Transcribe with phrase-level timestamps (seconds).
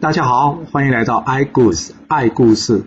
[0.00, 2.82] 大家好，欢迎来到爱故事爱故事。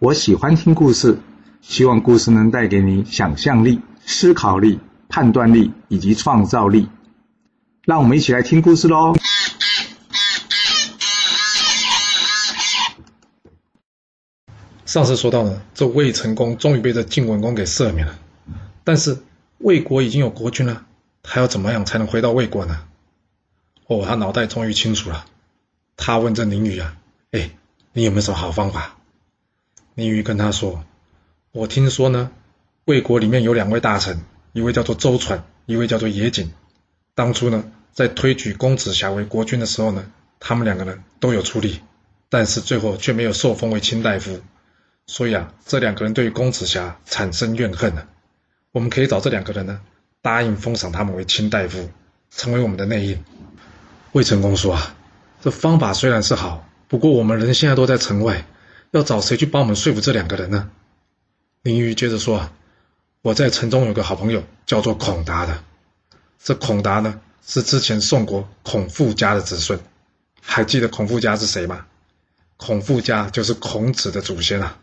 [0.00, 1.20] 我喜欢听故事，
[1.60, 6.88] 希望故事能带给你想象力、思考力、判断力以及创造力。
[7.84, 9.14] 让我们一起来听故事喽！
[14.84, 18.18] 上次说到呢，这魏成功终于被这晋文公给赦免了，
[18.82, 19.22] 但是
[19.58, 20.84] 魏国已经有国君了，
[21.22, 22.80] 他要怎么样才能回到魏国呢？
[23.86, 25.26] 哦，他脑袋终于清楚了。
[26.06, 26.96] 他问这宁宇啊
[27.34, 27.50] ：“哎，
[27.92, 28.96] 你有没有什么好方法？”
[29.94, 30.84] 宁宇跟他说
[31.50, 32.30] ：“我听说呢，
[32.84, 36.52] 魏国里面有两位大臣，一位叫做周传，一位叫做野景。
[37.16, 41.80] 当初呢，在推举公子瑕为国君的时候呢，他们两个人都有出力，
[42.28, 44.40] 但是最后却没有受封为卿大夫。
[45.08, 48.06] 所以啊，这两个人对公子瑕产生怨恨了。
[48.70, 49.80] 我们可以找这两个人呢，
[50.22, 51.90] 答应封赏他们为卿大夫，
[52.30, 53.24] 成为我们的内应。”
[54.14, 54.95] 魏成功说：“啊，
[55.46, 58.44] 这方法虽然是好，不过我们人现在都在城外，
[58.90, 60.72] 要找谁去帮我们说服这两个人呢？”
[61.62, 62.52] 林玉接着说：“啊，
[63.22, 65.62] 我在城中有个好朋友，叫做孔达的。
[66.42, 69.78] 这孔达呢，是之前宋国孔富家的子孙。
[70.42, 71.86] 还记得孔富家是谁吗？
[72.56, 74.76] 孔富家就是孔子的祖先啊。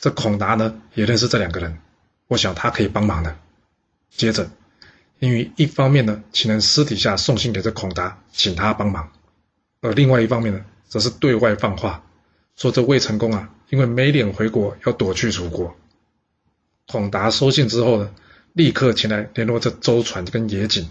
[0.00, 1.76] 这孔达呢，也认识这两个人，
[2.28, 3.36] 我想他可以帮忙的。
[4.08, 4.48] 接着。”
[5.18, 9.08] 因为一方面呢，请人私底下送信给这孔达，请他帮忙；
[9.84, 12.02] 而另外一方面呢，则是对外放话，
[12.56, 15.76] 说这魏成功啊，因为没脸回国，要躲去楚国。
[16.88, 18.10] 孔达收信之后呢，
[18.54, 20.88] 立刻前来联络这周传跟野井。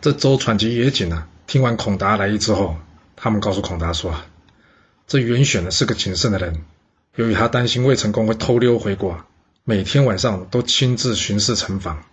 [0.00, 2.76] 这周传及野井呢，听完孔达来意之后，
[3.16, 4.24] 他们告诉孔达说啊，
[5.08, 6.64] 这袁选呢是个谨慎的人，
[7.16, 9.24] 由于他担心魏成功会偷溜回国，
[9.64, 12.04] 每天晚上都亲自巡视城防。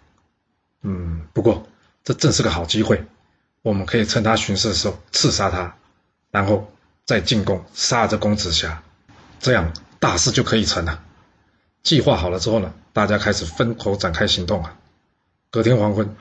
[0.81, 1.67] 嗯，不过
[2.03, 3.05] 这正是个好机会，
[3.62, 5.76] 我们可以趁他巡视的时候刺杀他，
[6.32, 6.72] 然后
[7.06, 8.84] 再进攻杀这公子瑕，
[9.40, 11.04] 这样大事就可以成了。
[11.84, 14.78] 计划好了之后呢，大家开始分头展开行动啊。
[15.52, 16.16] 隔天黄昏，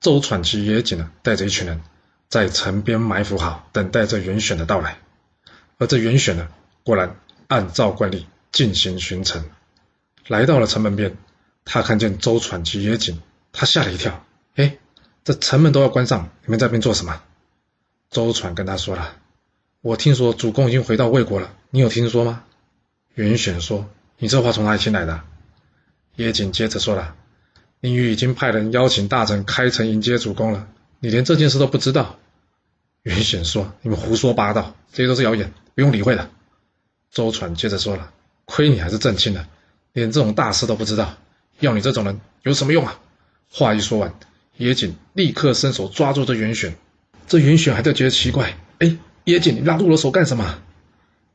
[0.00, 1.80] 周喘其野景呢，带着一群人
[2.28, 4.98] 在城边埋伏好，等待着袁选的到来。
[5.78, 6.48] 而这袁选呢，
[6.82, 7.16] 果然
[7.48, 9.44] 按照惯例进行巡城，
[10.26, 11.16] 来到了城门边，
[11.64, 13.20] 他看见周喘其野景。
[13.54, 14.78] 他吓了一跳，哎，
[15.24, 17.22] 这城门都要关上，你们在这边做什么？
[18.10, 19.16] 周传跟他说了
[19.80, 22.44] ：“我听说主公已经回到魏国了，你有听说吗？”
[23.14, 23.88] 袁选说
[24.18, 25.22] ：“你这话从哪里听来的？”
[26.16, 27.14] 叶瑾接着说了
[27.80, 30.68] ：“宁玉已经派人邀请大臣开城迎接主公了，
[30.98, 32.18] 你连这件事都不知道？”
[33.02, 36.30] 袁选说：“你们胡说八道，这些都是谣言，不用理会的。”
[37.10, 38.12] 周传接着说了
[38.44, 39.46] ：“亏你还是正卿的，
[39.92, 41.14] 连这种大事都不知道，
[41.60, 42.98] 要你这种人有什么用啊？”
[43.50, 44.14] 话一说完，
[44.56, 46.76] 野井立刻伸手抓住这袁选，
[47.26, 50.62] 这袁选还在觉得奇怪，哎，野井，你拉住我的手干什么？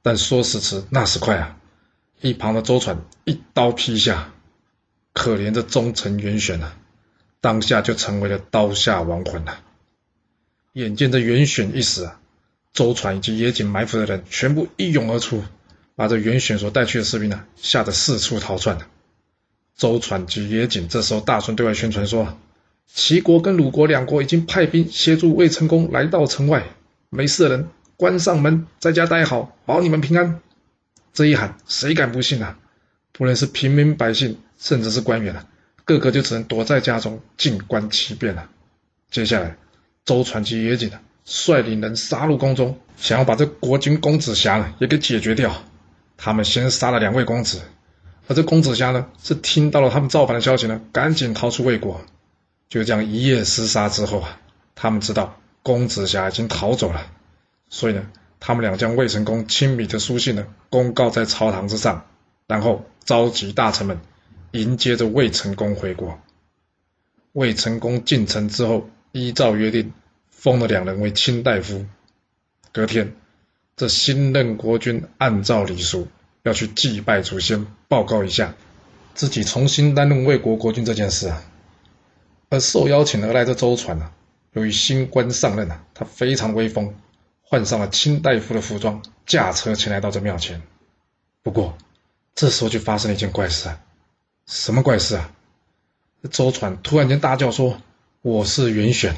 [0.02, 1.58] 但说时迟，那时快啊！
[2.22, 4.32] 一旁的周传一刀劈下，
[5.14, 6.78] 可怜的忠臣袁选啊，
[7.42, 9.60] 当下就成为了刀下亡魂了。
[10.74, 12.20] 眼见着袁选一死啊，
[12.72, 15.44] 周传以及野井埋伏的人全部一涌而出，
[15.96, 18.88] 把这袁选所带去的士兵呢，吓得四处逃窜了。
[19.76, 22.38] 周传及野井这时候大声对外宣传说
[22.94, 26.64] ：“齐国跟鲁国两国已经派兵协助魏成功来到城外，
[27.10, 30.40] 没事的人关上门，在家待好，保你们平安。”
[31.14, 32.58] 这一喊，谁敢不信啊？
[33.12, 35.46] 不论是平民百姓，甚至是官员啊，
[35.84, 38.50] 个个就只能躲在家中静观其变了。
[39.10, 39.58] 接下来，
[40.06, 45.54] 周传奇也紧了率领人杀入宫中，想要把这国君公子瑕呢也给解决掉。
[46.18, 47.62] 他们先杀了两位公子。
[48.28, 52.02] 而这公子瑕呢，是听到了他们造反的消息呢，赶紧逃出魏国。
[52.70, 54.40] 就这样一夜厮杀之后啊，
[54.76, 57.12] 他们知道公子瑕已经逃走了，
[57.70, 62.06] 所以呢，他们俩将魏成功亲笔的书信呢，公告在朝堂之上，
[62.48, 64.00] 然后召集大臣们
[64.52, 66.20] 迎接着魏成功回国。
[67.34, 69.94] 魏成功进城之后，依照约定
[70.30, 71.86] 封了两人为卿大夫。
[72.72, 73.16] 隔天，
[73.76, 76.08] 这新任国君按照礼数。
[76.44, 78.56] 要去祭拜祖先，报告一下
[79.14, 81.44] 自己重新担任魏国国君这件事啊。
[82.50, 84.12] 而受邀请而来的周传呢，
[84.54, 86.96] 由于新官上任啊，他非常威风，
[87.42, 90.62] 换上了卿大夫的服装，驾车前来到这庙前。
[91.44, 91.78] 不过
[92.36, 93.82] 这时候就发生了一件怪事啊！
[94.46, 95.32] 什么怪事啊？
[96.32, 97.82] 周传突然间大叫说
[98.22, 99.16] ：“我是袁选。”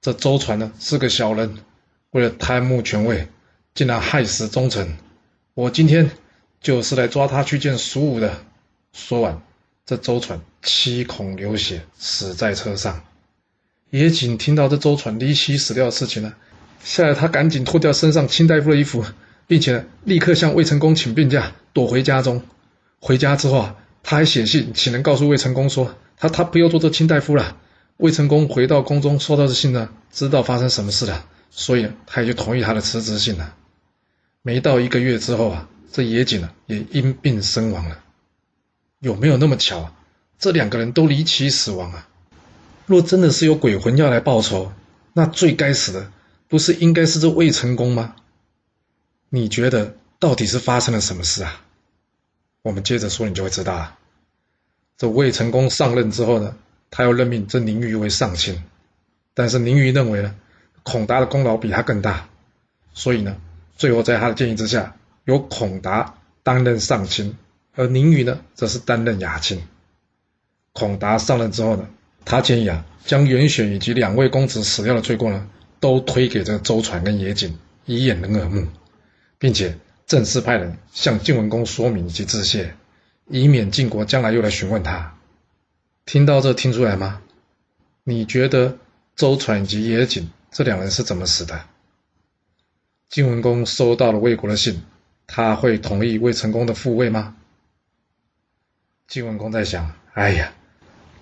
[0.00, 1.58] 这周传呢是个小人，
[2.10, 3.28] 为了贪慕权位，
[3.74, 4.96] 竟然害死忠臣。
[5.54, 6.10] 我今天。
[6.62, 8.36] 就是来抓他去见苏武的。
[8.92, 9.40] 说完，
[9.90, 13.02] 这周传七孔流血，死在车上。
[13.90, 16.32] 野景听到这周传离奇死掉的事情呢，
[16.84, 19.04] 吓得他赶紧脱掉身上卿大夫的衣服，
[19.48, 22.40] 并且立刻向魏成功请病假，躲回家中。
[23.00, 27.56] 回家之后啊，他还写信请人告诉魏成功说，他他不要做这卿大夫了。
[27.96, 33.56] 魏成功回到宫中，收到这信呢，知道发生什么事了，所以他也就同意他的辞职信了。
[34.42, 37.98] 没到一个月之后啊，这野井呢也因病身亡了。
[39.00, 39.92] 有没有那么巧啊？
[40.38, 42.08] 这两个人都离奇死亡啊！
[42.86, 44.72] 若真的是有鬼魂要来报仇，
[45.12, 46.12] 那最该死的
[46.48, 48.14] 不是应该是这魏成功吗？
[49.28, 51.62] 你觉得到底是发生了什么事啊？
[52.62, 53.96] 我们接着说，你就会知道了。
[54.98, 56.56] 这魏成功上任之后呢，
[56.90, 58.62] 他要任命这宁于为上卿，
[59.32, 60.34] 但是宁于认为呢，
[60.82, 62.28] 孔达的功劳比他更大，
[62.92, 63.36] 所以呢，
[63.76, 67.36] 最后在他的建议之下，由孔达担任上卿，
[67.74, 69.62] 而宁宇呢，则是担任亚卿。
[70.72, 71.88] 孔达上任之后呢，
[72.24, 75.48] 他建议啊，将袁选以及两位公子死掉的罪过呢，
[75.80, 78.66] 都推给这个周传跟野井，以掩人耳目，
[79.38, 79.78] 并且。
[80.06, 82.74] 正式派人向晋文公说明以及致谢，
[83.28, 85.16] 以免晋国将来又来询问他。
[86.04, 87.22] 听到这，听出来吗？
[88.02, 88.78] 你觉得
[89.14, 91.60] 周传以及野井这两人是怎么死的？
[93.08, 94.82] 晋文公收到了魏国的信，
[95.28, 97.36] 他会同意魏成功的复位吗？
[99.10, 100.52] 晋文公在想：哎呀，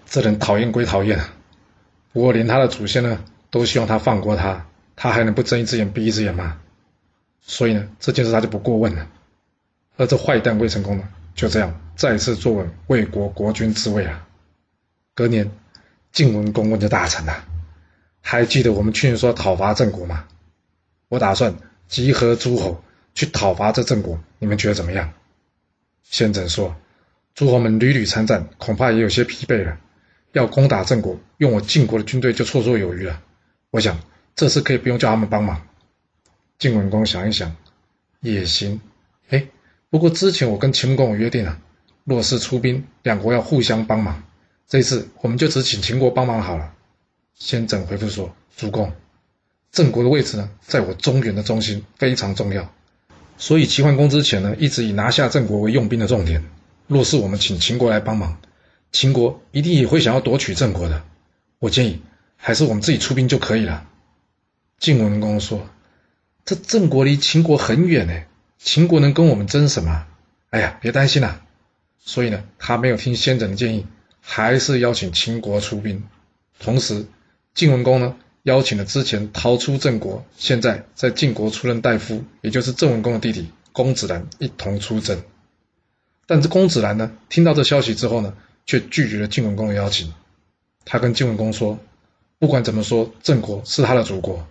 [0.05, 1.19] 这人讨厌归讨厌，
[2.13, 6.61] 不过连他的祖先呢都希望他放过他，他还能不睁一只眼闭一只眼吗？
[7.41, 9.09] 所以呢，这件事他就不过问了。
[9.97, 14.23] 而这坏蛋魏成功呢，就这样再次坐稳魏国国君之位了。
[15.15, 15.51] 隔年，
[16.13, 17.43] 晋文公问这大臣呐
[18.21, 20.27] ：“还记得我们去年说讨伐郑国吗？
[21.09, 21.55] 我打算
[21.89, 25.11] 集合诸侯去讨伐这郑国，你们觉得怎么样？”
[26.05, 26.77] 先轸说
[27.39, 29.79] ：“诸侯们屡屡参战，恐怕也有些疲惫了。
[30.33, 33.23] 要攻打郑国，用我晋国的军队就绰绰有余了。
[33.71, 34.01] 我想
[34.35, 35.65] 这次可以不用叫他们帮忙。”
[36.59, 37.55] 晋文公想一想，
[38.23, 38.81] 也行。
[39.29, 39.47] 哎，
[39.89, 41.61] 不过之前我跟秦公有约定啊，
[42.03, 44.25] 若是出兵，两国要互相帮忙。
[44.67, 46.75] 这次我们就只请秦国帮忙好了。
[47.37, 48.93] 先轸回复说：“主公，
[49.71, 52.75] 郑国的位置呢，在我中原的中心，非常重要。
[53.37, 56.45] 所以齐桓公之前呢，一直以拿下郑国为用兵的重点。
[56.89, 58.41] 若是我们请秦国来帮忙，
[58.91, 61.05] 秦国一定也会想要夺取郑国的。
[61.61, 62.03] 我建议，
[62.37, 63.87] 还是我们自己出兵就可以了。”
[64.81, 65.69] 晋文公说。
[66.45, 68.23] 这郑国离秦国很远呢，
[68.57, 70.07] 秦国能跟我们争什么？
[70.49, 71.43] 哎呀，别担心啦。
[71.99, 73.87] 所以呢，他没有听先轸的建议，
[74.23, 76.05] 还是邀请秦国出兵。
[76.59, 77.05] 同时，
[77.53, 85.21] 晋文公呢，邀请了之前逃出郑国，现在在晋国出任大夫，也就是郑文公的弟弟公子兰一同出征。
[86.29, 88.37] 但是公子兰呢，听到这消息之后呢，
[88.67, 90.15] 却拒绝了晋文公的邀请。
[90.85, 91.81] 他跟晋文公说，
[92.39, 94.47] 不管怎么说，郑国是他的祖国，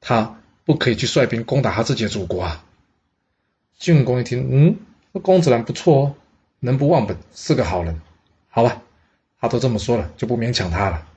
[0.00, 0.36] 他。
[0.62, 2.64] 不可以去率兵攻打他自己的祖国啊！
[3.76, 4.76] 晋文公一听，嗯，
[5.10, 6.14] 那公子兰不错哦，
[6.60, 8.00] 能不忘本，是个好人。
[8.50, 8.80] 好吧，
[9.40, 11.08] 他都这么说了，就不勉强他了。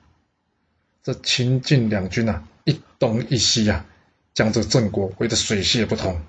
[1.04, 3.86] 这秦晋两军啊，一东一西啊，
[4.34, 6.20] 将这郑国围得水泄不通。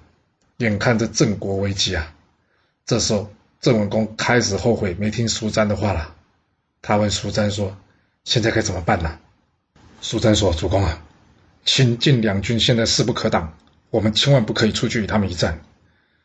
[0.58, 2.14] 眼看着郑国危机啊，
[2.84, 3.30] 这时候
[3.64, 6.14] 郑文公开始后悔没听苏瞻的话了。
[6.82, 7.78] 他问苏瞻说
[8.22, 9.18] ：“现在该怎么办呢？”
[10.02, 11.02] 苏瞻说：“主公啊。”
[11.64, 13.56] 秦晋两军现在势不可挡，
[13.88, 15.62] 我们千万不可以出去与他们一战。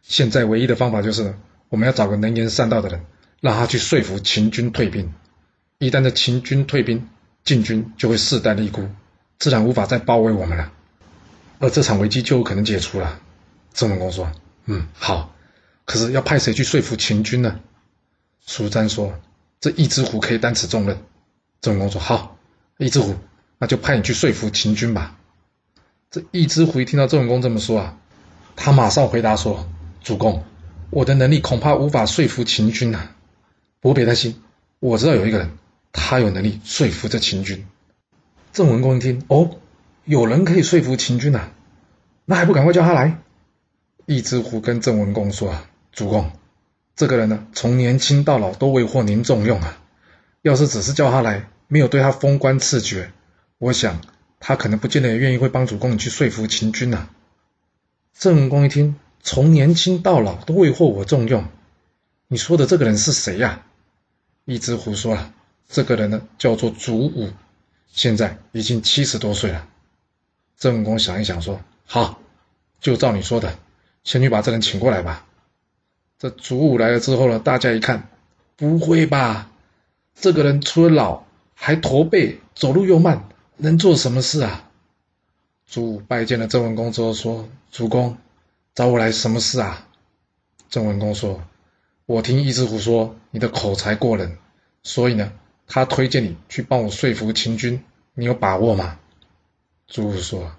[0.02, 1.34] 现在唯一的方法就是，
[1.70, 3.06] 我们要找个能言善道的人，
[3.40, 5.14] 让他去说服秦军退兵。
[5.78, 7.08] 一旦这秦军退兵，
[7.46, 8.90] 晋军就会势单力孤，
[9.38, 10.74] 自然无法再包围我们了，
[11.60, 13.22] 而这场危机就有可能解除了。
[13.74, 14.30] 郑文公说
[14.68, 15.34] ：“嗯，好。
[15.90, 17.60] 可是要派谁去说服秦军呢？”
[18.46, 19.20] 苏瞻说
[19.60, 21.00] ：“这一只虎可以担此重任。”
[21.62, 22.38] 郑文公说：“好，
[22.78, 23.16] 一只虎，
[23.58, 25.18] 那就派你去说服秦军吧。”
[26.12, 27.98] 这一只虎一听到郑文公这么说啊，
[28.56, 29.68] 他马上回答说
[30.04, 30.44] ：“主公，
[30.92, 33.10] 我的能力恐怕无法说服秦军呐。
[33.80, 34.40] 不过别担心，
[34.80, 35.58] 我知道有一个人，
[35.92, 37.66] 他有能力说服这秦军。”
[38.54, 39.58] 郑文公一听，哦，
[40.06, 41.50] 有人可以说服秦军呐，
[42.26, 43.20] 那还不赶快叫他来？
[44.06, 46.32] 一只虎跟郑文公说：“啊，主公，
[46.96, 49.82] 这个人呢，从年轻到老都未获您重用啊。
[50.42, 53.12] 要是只是叫他来，没有对他封官赐爵，
[53.58, 54.02] 我想。”
[54.42, 57.10] 他可能不见得愿意会帮主公你去说服秦军呐。
[58.18, 61.44] 郑文公一听，从年轻到老都未获我重用，
[62.30, 63.66] 你说的这个人是谁呀？
[64.46, 65.34] 一只狐说了，
[65.68, 67.34] 这个人呢叫做祖武，
[67.92, 69.68] 现在已经七十多岁了。
[70.58, 72.22] 郑文公想一想说：“好，
[72.80, 73.60] 就照你说的，
[74.06, 75.26] 先去把这人请过来吧。”
[76.20, 78.10] 这祖武来了之后呢，大家一看，
[78.58, 79.50] 不会吧？
[80.16, 81.24] 这个人除了老，
[81.56, 83.30] 还驼背，走路又慢。
[83.56, 84.70] 能做什么事啊？
[85.66, 88.18] 祖武拜见了郑文公之后说：“主公，
[88.76, 89.88] 找我来什么事啊？”
[90.70, 91.42] 郑文公说
[92.06, 94.38] ：“我听易之虎说你的口才过人，
[94.84, 95.32] 所以呢，
[95.68, 97.82] 他推荐你去帮我说服秦军，
[98.14, 99.00] 你有把握吗？”
[99.88, 100.52] 朱武说：“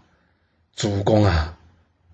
[0.74, 1.58] 主公啊，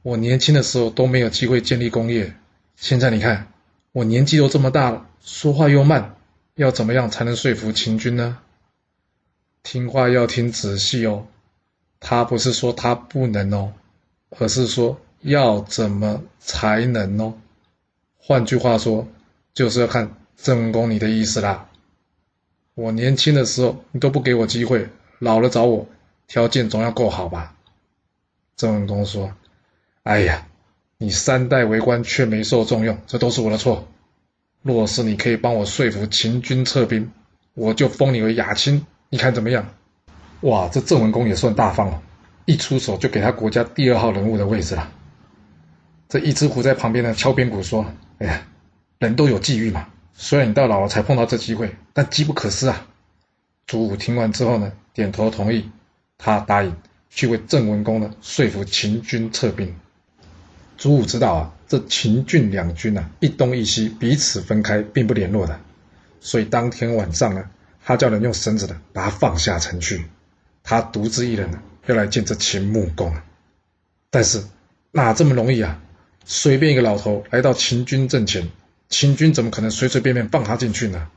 [0.02, 2.34] 我年轻的时候都没有机会建立功业，
[2.76, 3.52] 现在你看
[3.92, 6.16] 我年纪都这么大了，说话又慢，
[6.54, 8.38] 要怎么样才能说服秦军呢？
[9.62, 11.26] 听话要听仔细哦。”
[11.98, 13.72] 他不是说他不能哦，
[14.38, 17.34] 而是说要怎么才能哦。
[18.18, 19.08] 换句话说，
[19.54, 21.70] 就是要看郑文公你的意思啦。
[22.74, 25.88] 我年轻的时候你都不给我机会，老了找我，
[26.28, 27.56] 条件总要够好吧？
[28.56, 29.32] 郑文公说
[30.04, 30.46] ：“哎呀，
[30.98, 33.86] 你三代为官却没受重用，这都是我的错。
[34.62, 37.12] 若是你可以帮我说服秦军撤兵，
[37.52, 39.68] 我就封你为亚卿，你看怎么样？”
[40.40, 42.02] 哇，这郑文公也算大方了，
[42.46, 44.90] 一出手就给他国家第二号人物的位置了。
[46.08, 47.84] 这一只虎在旁边呢敲边鼓说
[48.18, 48.46] ：“哎呀，
[48.98, 52.86] 人都有际遇嘛，虽然你到老了才碰到这机会，但机不可失啊。”
[53.66, 55.70] 朱武听完之后呢，点头同意，
[56.16, 56.74] 他答应
[57.10, 59.74] 去为郑文公呢说服秦军撤兵。
[60.76, 65.58] 祖武知道啊，这秦郡两军啊一东一西彼此分开，并不联络的，
[66.20, 67.48] 所以当天晚上呢，
[67.84, 70.04] 他叫人用绳子的把他放下城去。
[70.62, 73.24] 他独自一人呢，要来见这秦穆公啊
[74.10, 74.42] 但是
[74.92, 75.80] 哪这么容易啊？
[76.24, 78.50] 随便一个老头来到秦军阵前，
[78.88, 81.08] 秦军怎么可能随随便便放他进去呢？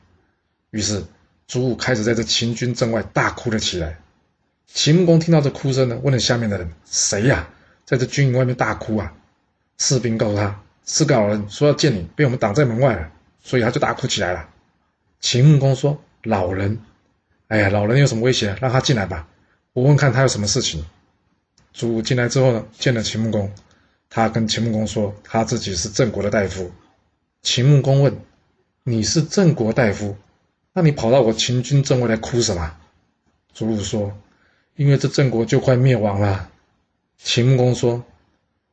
[0.71, 1.03] 于是
[1.47, 3.99] 朱武开始在这秦军阵外大哭了起来。
[4.67, 7.49] 秦穆公听到这哭声呢，问了下面的人：“谁呀，
[7.85, 9.13] 在这军营外面大哭啊？”
[9.79, 14.47] 士兵告诉他：“是个老人，说要见你，被我们挡在门外了，所以他就大哭起来了。”
[15.19, 16.79] 秦穆公说：“老人，
[17.47, 18.55] 哎呀，老人有什么威胁？
[18.61, 19.27] 让他进来吧。”
[19.73, 20.85] 我问看他有什么事情。
[21.71, 23.51] 朱武进来之后呢，见了秦穆公，
[24.09, 26.71] 他跟秦穆公说他自己是郑国的大夫。
[27.41, 28.17] 秦穆公问
[28.83, 30.17] ：“你是郑国大夫，
[30.73, 32.75] 那你跑到我秦军阵位来哭什么？”
[33.53, 34.11] 朱武说
[34.75, 36.49] ：“因为这郑国就快灭亡了。”
[37.17, 38.03] 秦穆公说：“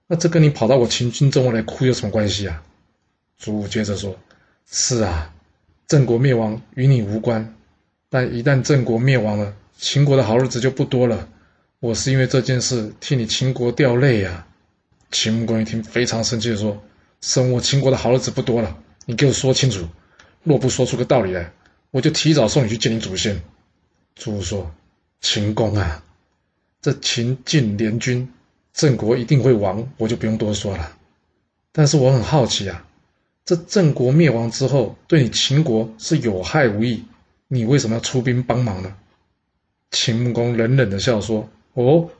[0.07, 2.63] 那这跟你跑到我秦军中来哭有什么关系啊？”
[3.39, 4.19] 朱武接着说
[4.71, 5.35] ：“是啊，
[5.87, 7.55] 郑国灭亡与你无关，
[8.09, 11.29] 但一旦郑国灭亡了。”秦国的好日子就不多了，
[11.81, 14.47] 我是因为这件事替你秦国掉泪呀。
[15.11, 16.83] 秦穆公一听，非常生气的说
[17.21, 19.87] ：“生我秦国的好日子不多了，你给我说清楚，
[20.43, 21.53] 若不说出个道理来，
[21.91, 23.39] 我就提早送你去见你祖先。”
[24.17, 24.75] 朱武说
[25.21, 26.03] ：“秦公啊，
[26.81, 28.33] 这秦晋联军，
[28.77, 30.93] 郑国一定会亡，我就不用多说了。
[31.73, 32.85] 但是我很好奇啊，
[33.43, 37.03] 这郑国灭亡之后，对你秦国是有害无益，
[37.49, 38.95] 你为什么要出兵帮忙呢？”
[39.93, 42.11] 秦穆公冷冷的笑说：“哦，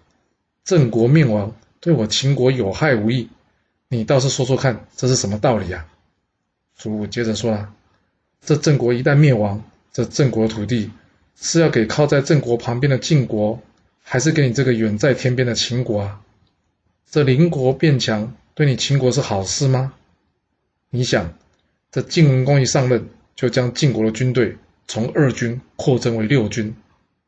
[0.65, 3.29] 郑国灭亡对我秦国有害无益，
[3.89, 5.87] 你倒是说说看，这是什么道理啊？”
[6.79, 7.71] 朱武接着说了
[8.41, 10.91] ：“这郑国一旦灭亡，这郑国土地
[11.39, 13.61] 是要给靠在郑国旁边的晋国，
[14.03, 16.23] 还是给你这个远在天边的秦国啊？
[17.11, 19.95] 这邻国变强，对你秦国是好事吗？
[20.91, 21.35] 你想，
[21.91, 24.57] 这晋文公一上任，就将晋国的军队
[24.89, 26.75] 从二军扩增为六军。”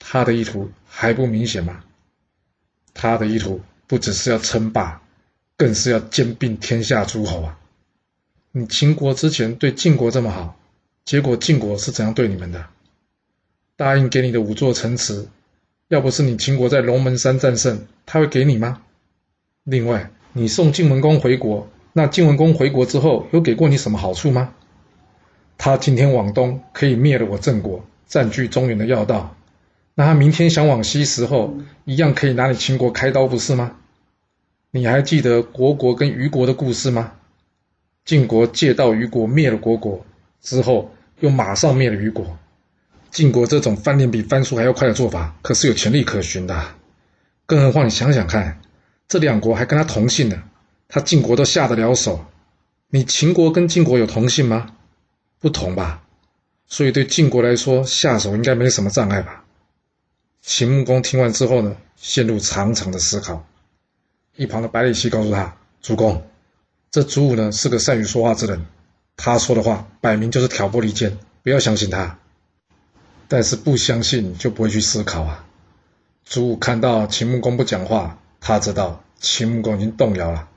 [0.00, 1.82] 他的意图还不明显吗？
[2.94, 5.02] 他的意图不只是要称霸，
[5.56, 7.58] 更是要兼并天下诸侯啊！
[8.52, 10.58] 你秦国之前对晋国这么好，
[11.04, 12.66] 结果晋国是怎样对你们的？
[13.74, 15.26] 答应给你的五座城池，
[15.88, 18.82] 要不是你秦国在龙门山战胜，他会给你吗？
[19.70, 24.54] 另外，你送晋文公回国，那晋文公回国之后有给过你什么好处吗？
[25.58, 29.36] 他今天往东可以灭了我郑国，占据中原的要道。
[29.94, 33.72] 那他明天想往西时候，一样可以拿你秦国开刀，不是吗？
[34.70, 37.12] 你还记得国国跟虞国的故事吗？
[38.06, 40.06] 晋国借道虞国灭了国国
[40.40, 42.38] 之后，又马上灭了虞国。
[43.10, 46.58] 晋国这种翻脸比翻书还要快的做法，可是有潜力可循的。
[47.44, 48.58] 更何况你想想看，
[49.08, 50.42] 这两国还跟他同姓呢，
[50.86, 52.26] 他晋国都下得了手，
[52.88, 54.74] 你秦国跟晋国有同姓吗？
[55.40, 56.04] 不同吧。
[56.66, 59.44] 所以对晋国来说，下手应该没什么障碍吧。
[60.42, 63.46] 秦穆公听完之后呢，陷入长长的思考。
[64.36, 66.28] 一旁的百里奚告诉他：“主公，
[66.90, 68.66] 这朱武呢是个善于说话之人，
[69.16, 72.18] 他说的话摆明就是挑拨离间，不要相信他。
[73.26, 75.46] 但是不相信就不会去思考啊。”
[76.26, 80.48] 朱武看到秦穆公不讲话，他知道秦穆公已经动摇了。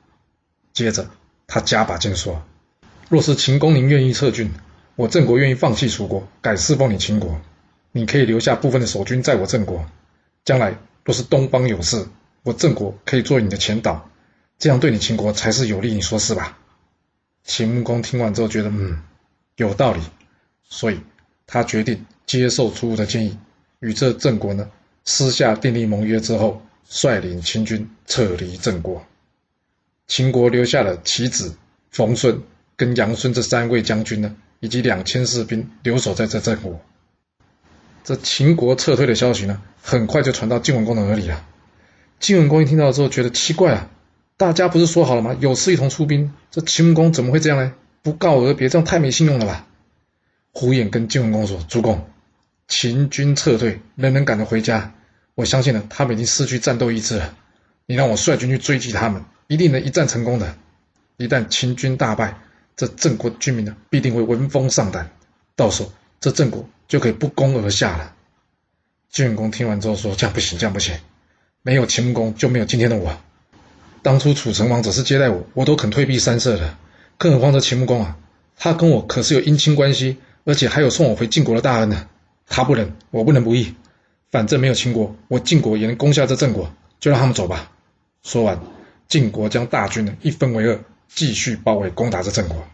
[0.73, 1.09] 接着
[1.47, 2.41] 他加把劲说
[3.09, 4.51] ：“若是秦公您愿意撤军，
[4.95, 7.39] 我郑国愿意放弃楚国，改侍奉你秦国。”
[7.93, 9.85] 你可以留下部分的守军在我郑国，
[10.45, 12.07] 将来若是东方有事，
[12.43, 14.09] 我郑国可以做你的前导，
[14.57, 16.57] 这样对你秦国才是有利，你说是吧？”
[17.43, 19.01] 秦穆公听完之后觉得，嗯，
[19.57, 20.00] 有道理，
[20.63, 21.01] 所以
[21.47, 23.38] 他决定接受楚武的建议，
[23.79, 24.69] 与这郑国呢
[25.03, 26.61] 私下订立盟约之后，
[26.93, 29.01] 率领秦军撤离郑国。
[30.07, 31.55] 秦国留下了其子
[31.89, 32.43] 冯孙
[32.75, 36.81] 跟杨孙这三位将军呢，以及两千士兵留守在这郑国。
[38.03, 41.45] 这秦国撤退的消息呢，很快就传到晋文公的耳里了。
[42.19, 43.89] 晋文公一听到之后，觉得奇怪啊。
[44.36, 45.38] 大家不是说好了吗？
[45.39, 46.33] 有事一同出兵。
[46.50, 47.74] 这秦穆公怎么会这样呢？
[48.01, 49.65] 不告而别，这样太没信用了吧？
[50.51, 52.05] 胡衍跟晋文公说：“主公，
[52.67, 54.93] 秦军撤退，人人赶着回家。
[55.35, 57.33] 我相信呢，他们已经失去战斗意志了。
[57.85, 60.55] 你让我率军去追击他们，一定能一战成功的。
[61.17, 62.38] 一旦秦军大败，
[62.75, 65.09] 这郑国居民呢，必定会闻风丧胆。
[65.55, 68.13] 到时候，这郑国就可以不攻而下了。”
[69.09, 70.95] 晋文公听完之后说：“这样不行，这样不行。
[71.63, 73.17] 没有秦穆公，就没有今天的我。”
[74.01, 76.77] 当初楚成王只是接待我，我都肯退避三舍的，
[77.17, 78.17] 更何况这秦穆公啊，
[78.55, 82.07] 他跟我可是有姻亲关系，而且还有送我回晋国的大恩呢。
[82.47, 83.75] 他不能，我不能不义。
[84.31, 87.71] 反正没有秦国，我晋国也能攻下这郑国，就让他们走吧。
[88.23, 88.59] 说完，
[89.07, 92.65] 晋国将大军一分为二，继续包围攻打这郑国。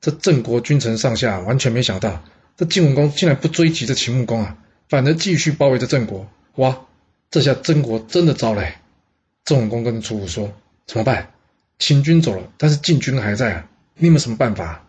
[0.00, 2.22] 这郑国君臣上下完全没想到，
[2.56, 4.58] 这晋文公竟然不追击这秦穆公啊，
[4.88, 6.28] 反而继续包围着郑国。
[6.56, 6.80] 哇，
[7.30, 8.62] 这下郑国真的糟了。
[9.44, 10.52] 郑文公跟楚武说
[10.86, 11.30] ：“怎么办？
[11.78, 13.68] 秦军走了，但是晋军还在啊！
[13.94, 14.84] 你有什么办法？”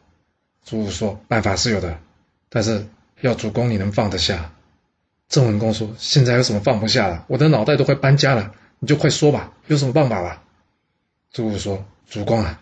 [0.66, 1.98] 楚武说：“办法是有的，
[2.50, 2.86] 但是
[3.22, 4.53] 要主公你能放得下。”
[5.34, 7.26] 郑文公说：“现在有什么放不下了？
[7.28, 10.44] 我的脑袋都快搬家了，你就快说吧，有什么办法吧？”
[11.34, 12.62] 楚武说：“主公啊，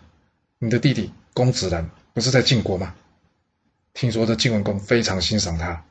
[0.58, 2.94] 你的弟弟公子兰不是在晋国吗？
[3.92, 5.84] 听说这晋文公非常欣赏他，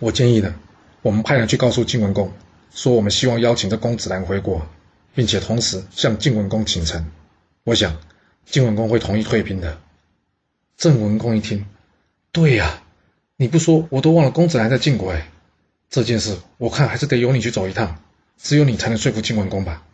[0.00, 0.56] 我建议呢，
[1.02, 2.32] 我们派人去告诉晋文公，
[2.72, 4.66] 说我们希望邀请这公子兰回国。”
[5.14, 7.10] 并且同时向晋文公请臣，
[7.64, 7.96] 我想
[8.44, 9.78] 晋文公会同意退兵的。
[10.76, 11.66] 郑文公一听，
[12.30, 12.82] 对呀，
[13.36, 15.28] 你不说我都忘了公子兰在晋国哎，
[15.90, 18.02] 这件事我看还是得由你去走一趟，
[18.36, 19.84] 只有你才能说服晋文公吧。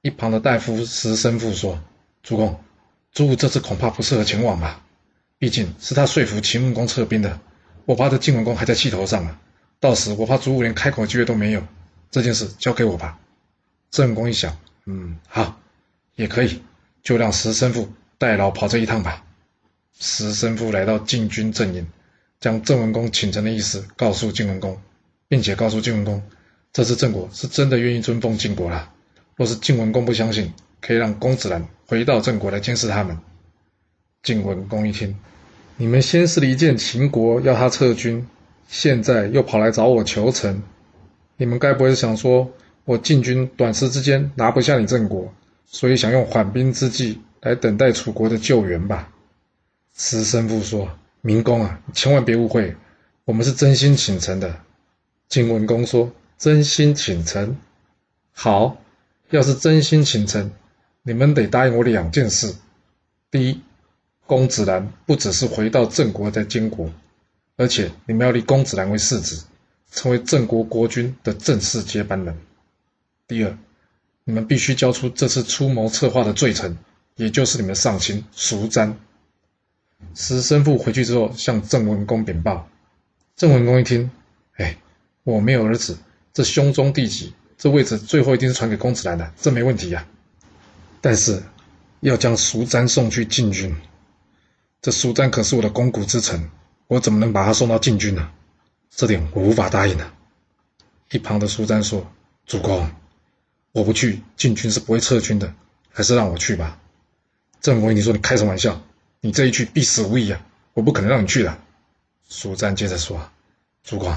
[0.00, 1.80] 一旁的大夫石生父说
[2.24, 2.60] ：“主公，
[3.12, 4.82] 朱武这次恐怕不适合前往吧，
[5.38, 7.38] 毕竟是他说服秦穆公撤兵的，
[7.84, 9.40] 我怕这晋文公还在气头上啊，
[9.78, 11.64] 到时我怕朱武连开口的机会都没有，
[12.10, 13.18] 这件事交给我吧。”
[13.92, 15.60] 郑文公一想，嗯，好，
[16.16, 16.62] 也可以，
[17.02, 19.24] 就让石生父代劳跑这一趟吧。
[20.00, 21.86] 石生父来到晋军阵营，
[22.40, 24.80] 将郑文公请臣的意思告诉晋文公，
[25.32, 26.22] 并且告诉晋文公，
[26.74, 28.92] 这次郑国是真的愿意尊奉晋国了。
[29.34, 33.16] 若是晋文公不相信，可以让公子兰回到郑国来监视他们。
[34.22, 35.16] 晋文公一听，
[35.78, 38.28] 你们先是离间秦国，要他撤军，
[38.68, 40.62] 现在又跑来找我求臣，
[41.38, 42.52] 你们该不会是想说？
[42.84, 45.32] 我晋军短时之间拿不下你郑国，
[45.64, 49.08] 所以想用缓兵之计来等待楚国的救援吧。
[49.96, 50.90] 石生父说
[51.22, 52.76] ：“明公啊，千万别误会，
[53.24, 54.54] 我们是真心请臣的。”
[55.32, 57.56] 晋文公说：“真心请臣，
[58.32, 58.76] 好。
[59.30, 60.52] 要是真心请臣，
[61.02, 62.54] 你们得答应我两件事：
[63.30, 63.62] 第一，
[64.26, 66.92] 公子兰不只是回到郑国在监国，
[67.56, 69.46] 而且你们要立公子兰为世子，
[69.90, 72.36] 成为郑国国君的正式接班人。”
[73.26, 73.56] 第二，
[74.24, 76.76] 你们必须交出这次出谋策划的罪臣，
[77.16, 78.98] 也就是你们上卿叔詹。
[80.14, 82.68] 石生父回去之后向郑文公禀报，
[83.34, 84.10] 郑文公一听，
[84.56, 84.76] 哎，
[85.24, 85.98] 我没有儿子，
[86.32, 90.06] 这兄终弟及，这位置最后一定是传给公子兰的，这没问题呀。
[91.00, 91.42] 但是
[92.00, 93.76] 要将苏詹送去禁军，
[94.80, 96.50] 这苏詹可是我的肱骨之臣，
[96.86, 98.30] 我怎么能把他送到禁军呢？
[98.90, 100.12] 这点我无法答应的。
[101.10, 102.10] 一旁的苏詹说
[102.46, 102.90] ：“主公。”
[103.72, 105.54] 我不去，禁军是不会撤军的，
[105.90, 106.78] 还是让我去吧。
[107.60, 108.82] 郑文你说你开什么玩笑？
[109.20, 110.44] 你这一去必死无疑啊！
[110.74, 111.56] 我不可能让你去的。
[112.28, 113.30] 苏瞻接着说
[113.82, 114.14] ：“主公，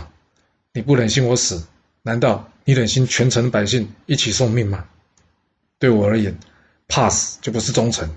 [0.75, 1.65] 你不忍心我死，
[2.01, 4.85] 难道你忍心全城百姓一起送命吗？
[5.79, 6.38] 对我而言，
[6.89, 8.13] 怕死就不是忠诚。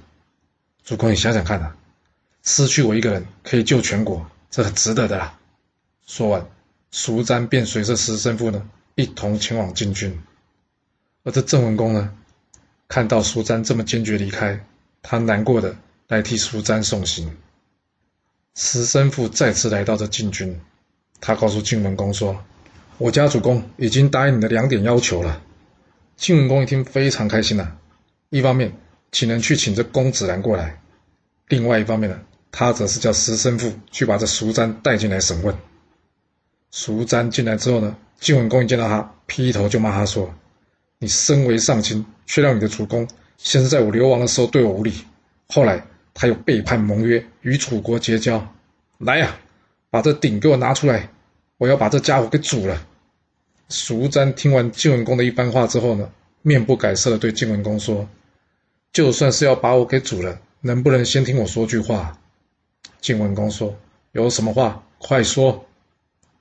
[0.82, 1.76] 主公，你想想看啊，
[2.42, 5.38] 失去我一个人可以救全国，这很值得的啦。”
[6.04, 6.44] 说完，
[6.90, 10.20] 苏瞻便随着石生父呢一同前往禁军。
[11.22, 12.12] 而这郑文公呢，
[12.88, 14.66] 看到苏詹这么坚决离开，
[15.00, 15.76] 他难过的
[16.08, 17.36] 来替苏詹送行。
[18.56, 20.60] 石生父再次来到这禁军，
[21.20, 22.44] 他告诉晋文公说
[22.98, 25.42] ：“我家主公已经答应你的两点要求了。”
[26.16, 27.72] 晋文公一听非常开心呐，
[28.30, 28.72] 一方面
[29.12, 30.80] 请人去请这公子兰过来，
[31.48, 35.54] 另外一方面呢，他则是叫石生父去把这苏詹带进来审问。
[36.70, 40.34] 苏詹进来之后呢，晋文公一见到他，劈头就骂他说。
[41.00, 44.92] 你身为上卿，却让你的主公先是在我流亡的时候对我无礼，
[45.46, 48.44] 后来他又背叛盟约，与楚国结交。
[48.98, 49.38] 来呀，
[49.90, 51.10] 把这鼎给我拿出来，
[51.56, 52.86] 我要把这家伙给煮了。
[53.68, 56.10] 蜀瞻听完晋文公的一番话之后呢，
[56.42, 58.08] 面不改色的对晋文公说
[58.92, 62.18] ：“就算是要把我给煮了，能不能先听我说句话？”
[63.00, 63.76] 晋文公说
[64.12, 65.66] ：“有什么话，快说。”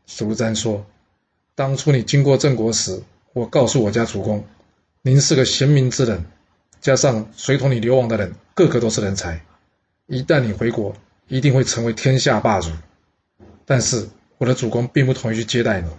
[0.07, 0.85] 蜀瞻说
[1.53, 4.45] ：“当初你经过郑国时，我告诉我家主公，
[5.01, 6.25] 您是个贤明之人，
[6.79, 9.41] 加上随同你流亡的人个个都是人才，
[10.05, 10.95] 一旦你回国，
[11.27, 12.69] 一定会成为天下霸主。
[13.69, 15.89] 但是我的主公并不同意去接待你。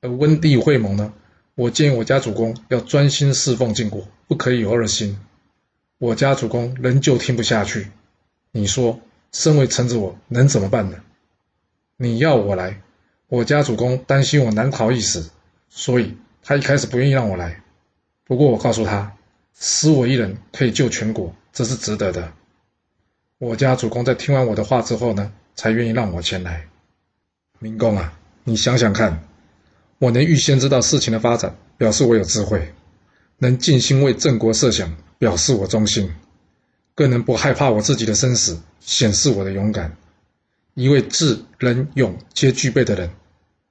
[0.00, 1.12] 而温帝会盟呢，
[1.54, 5.18] 我建议我家主公要专心侍奉晋国，不可以有二心。
[5.98, 7.90] 我家主公仍旧听不下去，
[8.52, 8.98] 你说，
[9.32, 10.96] 身为臣子，我能怎么办呢？
[11.98, 12.80] 你要我来。”
[13.28, 15.30] 我家主公担心我难逃一死，
[15.70, 17.62] 所以他一开始不愿意让我来。
[18.24, 19.16] 不过我告诉他，
[19.54, 22.32] 死我一人可以救全国，这是值得的。
[23.42, 26.68] 我家主公在听完我的话之后呢，才愿意让我前来。
[27.58, 29.24] 明公啊，你想想看，
[29.98, 32.60] 我能预先知道事情的发展，表示我有智慧；
[33.38, 36.06] 能尽心为郑国设想，表示我忠心；
[36.94, 39.96] 更能不害怕我自己的生死，显示我的勇敢。
[40.74, 43.10] 一位智、仁、勇皆具备的人。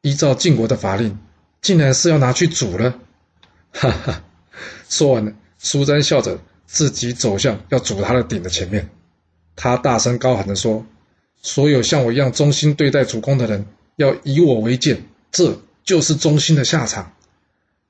[0.02, 1.18] 依照晋国的法令，
[1.62, 3.00] 竟然是要拿去煮了，
[3.72, 4.22] 哈哈！
[4.90, 8.90] 说完了，苏瞻笑着自己走向要煮他的鼎的前面，
[9.64, 10.84] 他大声高喊着说
[11.44, 17.14] ：“所有像我一样忠心对待主公的人，要以我为鉴，这就是忠心的下场。”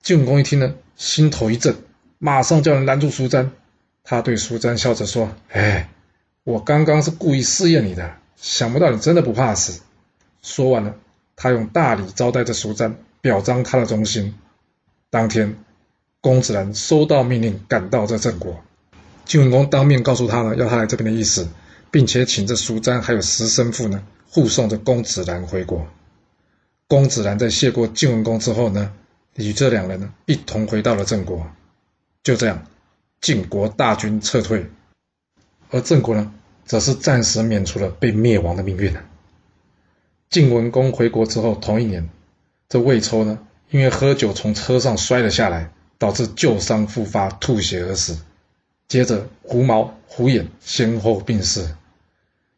[0.04, 1.74] 晋文公一听呢，心头一震，
[2.20, 3.52] 马上叫人拦住苏瞻。
[4.04, 5.90] 他对苏瞻笑着说：“哎，
[6.44, 9.82] 我刚刚是故意试验你的，想不到你真的不怕死。”
[10.44, 10.94] 说完了。
[11.38, 14.36] 他用大礼招待着苏瞻，表彰他的忠心。
[15.10, 15.56] 当天，
[16.20, 18.62] 公子兰收到命令，赶到这郑国。
[19.26, 21.48] 晋文公当面告诉他呢，要他来这边的意思，
[21.92, 25.86] 并且请这蜀瞻还有石生父呢护送着公子兰回国。
[26.88, 28.94] 公子兰在谢过晋文公之后呢，
[29.36, 31.46] 与这两人呢一同回到了郑国。
[32.24, 32.66] 就这样，
[33.20, 34.70] 晋国大军撤退，
[35.70, 36.34] 而郑国呢，
[36.66, 38.96] 则是暂时免除了被灭亡的命运。
[40.30, 42.10] 晋文公回国之后，同一年，
[42.70, 48.18] 这魏抽呢，因为喝酒从车上摔了下来，导致旧伤复发，吐血而死。
[48.88, 51.76] 接着，胡毛、胡衍先后病逝。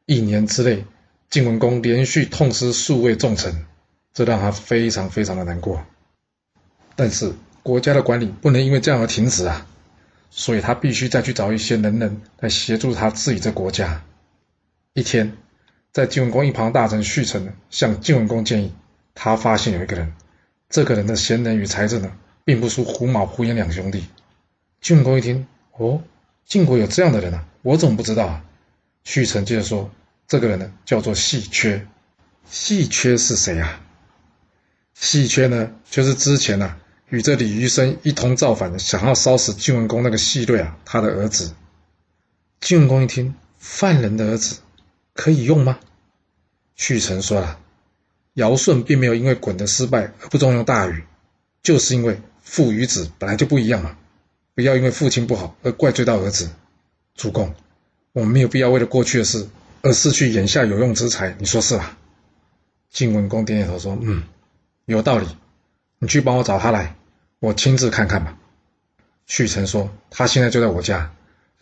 [0.06, 0.86] 一年之内，
[1.30, 3.66] 晋文公连续痛失数位重臣，
[4.14, 5.84] 这让他非常非常的难过。
[6.96, 9.66] 但是，国家的管理不能因为这样而停止啊，
[10.30, 14.04] 所以他必须再去找一些能人来协助他治理这国家。
[14.94, 15.38] 一天。
[15.94, 18.74] 在晋文公一旁，大臣续臣向晋文公建议，
[19.14, 20.12] 他发现有一个人，
[20.68, 22.12] 这个人的贤能与才智呢，
[22.44, 24.08] 并不输胡马、胡衍两兄弟。
[24.82, 25.46] 晋文公一听，
[25.78, 26.02] 哦，
[26.48, 28.44] 晋国有这样的人啊，我怎么不知道啊？
[29.04, 29.92] 续臣接着说，
[30.28, 31.88] 这个人呢，叫做细缺。
[32.50, 33.82] 细缺是谁啊？
[34.94, 36.76] 细缺呢，就是之前呢，
[37.10, 41.54] 与这李余生一同造反的，想要烧死晋文公那个细瑞啊，他的儿子。
[42.60, 44.58] 晋文公一听，犯人的儿子。
[45.14, 45.80] 可以用吗？
[46.76, 47.60] 旭臣说了，
[48.34, 51.04] 尧舜并没有因为鲧的失败而不重用大禹，
[51.62, 53.98] 就是因为父与子本来就不一样嘛。
[54.56, 56.50] 不要因为父亲不好而怪罪到儿子。
[57.16, 57.54] 主公，
[58.14, 59.48] 我们没有必要为了过去的事
[59.82, 61.98] 而失去眼下有用之才，你说是吧？
[62.92, 64.24] 晋文公点点头说：“嗯，
[64.86, 65.28] 有道理。
[65.98, 66.96] 你去帮我找他来，
[67.40, 68.38] 我亲自看看吧。”
[69.26, 71.12] 旭臣说：“他现在就在我家，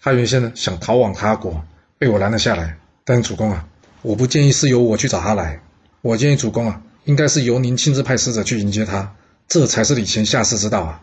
[0.01, 1.63] 他原先呢想逃往他国，
[1.97, 3.67] 被我拦了下来。”但主公啊，
[4.01, 5.61] 我不建议是由我去找他来，
[6.01, 9.15] 我建议主公啊，应该是由您亲自派使者去迎接他，
[9.47, 11.01] 这才是礼贤下士之道啊。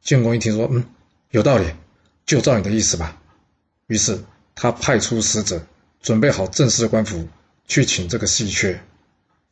[0.00, 0.84] 晋文公一听说，嗯，
[1.30, 1.66] 有道理，
[2.24, 3.20] 就照你的意思吧。
[3.88, 4.22] 于是
[4.56, 5.64] 他派出使者，
[6.00, 7.28] 准备好正式的官服，
[7.68, 8.80] 去请这个细缺。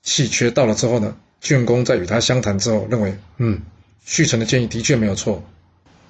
[0.02, 3.62] 细缺到了之后呢，晋公在与他相谈之后，认为，嗯，
[4.04, 5.44] 续臣的建议的确没有错，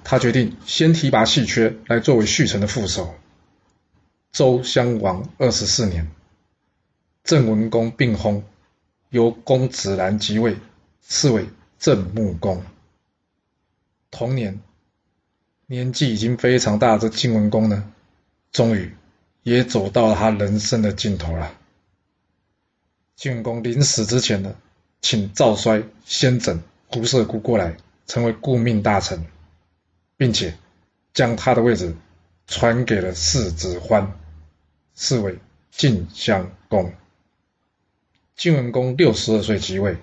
[0.03, 3.13] 他决定先提拔细缺来作为续臣的副手。
[4.31, 6.09] 周襄王二十四年，
[7.23, 8.43] 郑文公病薨，
[9.09, 10.57] 由公子兰即位，
[11.01, 11.47] 赐为
[11.79, 12.63] 郑穆公。
[14.09, 14.61] 同年，
[15.67, 17.91] 年纪已经非常大的晋文公呢，
[18.55, 18.95] 终于
[19.43, 21.53] 也走到了他人生的尽头了。
[23.17, 24.55] 晋文公临死之前呢，
[25.01, 27.75] 请赵衰、先轸、胡射姑过来，
[28.07, 29.25] 成为顾命大臣，
[30.15, 30.57] 并且
[31.13, 31.97] 将他的位置
[32.47, 34.17] 传给了世子欢。
[34.95, 35.37] 是为
[35.71, 36.93] 晋襄公。
[38.37, 39.97] 晋文公六十二岁即位，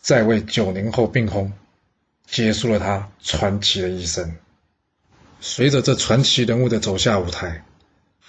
[0.00, 1.52] 在位九年后病薨。
[2.24, 4.34] 结束了他传奇的一生。
[5.42, 7.62] 随着这传奇人物的走下舞台，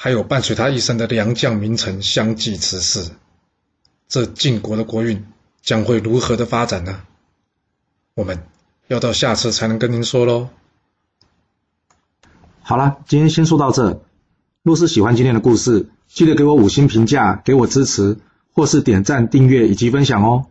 [0.04, 3.10] 还有伴随他一生的良将名臣相继辞世，
[4.10, 5.26] 这晋国的国运
[5.62, 7.04] 将会如何的发展呢？
[8.14, 8.44] 我们
[8.90, 10.50] 要到下次才能跟您说喽。
[12.64, 14.04] 好了，今天先说到这。
[14.62, 18.18] 若是喜欢今天的故事，记得给我五星评价，给我支持，
[18.52, 20.48] 或是点赞、订阅以及分享哦。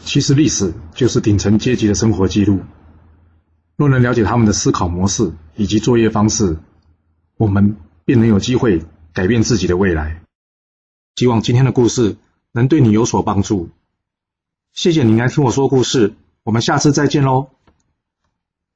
[0.00, 2.58] 其实历史就是顶层阶级的生活记录。
[3.76, 6.58] 若能了解他们的思考模式以及作业方式，
[7.36, 8.82] 我们便能有机会
[9.12, 10.22] 改变自己的未来。
[11.16, 12.16] 希望今天的故事
[12.52, 13.68] 能对你有所帮助。
[14.72, 17.50] 谢谢你来听我说故事，我们下次再见喽。